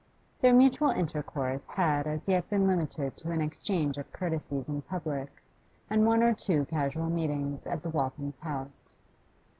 Their 0.39 0.51
mutual 0.53 0.89
intercourse 0.89 1.67
had 1.67 2.07
as 2.07 2.27
yet 2.27 2.49
been 2.49 2.65
limited 2.67 3.15
to 3.17 3.29
an 3.29 3.39
exchange 3.39 3.99
of 3.99 4.11
courtesies 4.11 4.67
in 4.67 4.81
public, 4.81 5.29
and 5.91 6.07
one 6.07 6.23
or 6.23 6.33
two 6.33 6.65
casual 6.65 7.11
meetings 7.11 7.67
at 7.67 7.83
the 7.83 7.89
Walthams' 7.91 8.39
house. 8.39 8.95